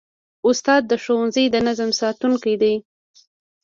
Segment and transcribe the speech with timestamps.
[0.47, 2.75] استاد د ښوونځي د نظم ساتونکی دی.